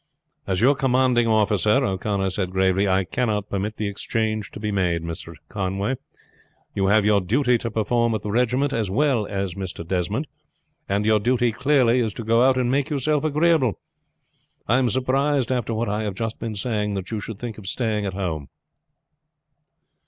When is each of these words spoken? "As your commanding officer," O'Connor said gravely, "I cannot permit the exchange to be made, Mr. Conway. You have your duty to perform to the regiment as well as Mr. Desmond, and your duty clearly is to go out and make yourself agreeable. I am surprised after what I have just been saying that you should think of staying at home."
"As 0.47 0.61
your 0.61 0.73
commanding 0.73 1.27
officer," 1.27 1.85
O'Connor 1.85 2.31
said 2.31 2.49
gravely, 2.49 2.87
"I 2.87 3.03
cannot 3.03 3.51
permit 3.51 3.77
the 3.77 3.85
exchange 3.87 4.49
to 4.49 4.59
be 4.59 4.71
made, 4.71 5.03
Mr. 5.03 5.35
Conway. 5.47 5.93
You 6.73 6.87
have 6.87 7.05
your 7.05 7.21
duty 7.21 7.59
to 7.59 7.69
perform 7.69 8.13
to 8.13 8.17
the 8.17 8.31
regiment 8.31 8.73
as 8.73 8.89
well 8.89 9.27
as 9.27 9.53
Mr. 9.53 9.87
Desmond, 9.87 10.25
and 10.89 11.05
your 11.05 11.19
duty 11.19 11.51
clearly 11.51 11.99
is 11.99 12.15
to 12.15 12.23
go 12.23 12.41
out 12.43 12.57
and 12.57 12.71
make 12.71 12.89
yourself 12.89 13.23
agreeable. 13.23 13.79
I 14.67 14.79
am 14.79 14.89
surprised 14.89 15.51
after 15.51 15.71
what 15.75 15.87
I 15.87 16.01
have 16.01 16.15
just 16.15 16.39
been 16.39 16.55
saying 16.55 16.95
that 16.95 17.11
you 17.11 17.19
should 17.19 17.37
think 17.37 17.59
of 17.59 17.67
staying 17.67 18.07
at 18.07 18.15
home." 18.15 18.49